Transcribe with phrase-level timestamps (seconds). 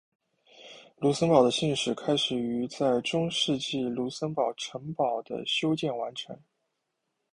[0.97, 6.39] 卢森堡的信史开始于在中世纪卢森堡城堡的修建完成。